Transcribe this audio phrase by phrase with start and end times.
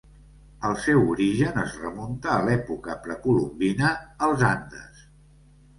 [0.69, 3.95] El seu origen es remunta a l'època precolombina
[4.29, 5.07] als Andes.